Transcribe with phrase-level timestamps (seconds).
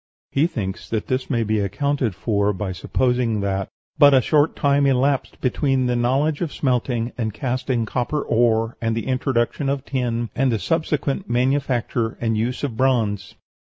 [0.31, 3.69] He thinks that this may be accounted for by supposing that
[3.99, 8.97] "but a short time elapsed between the knowledge of smelting and casting copper ore and
[8.97, 13.35] the introduction of tin, and the subsequent manufacture and use of bronze."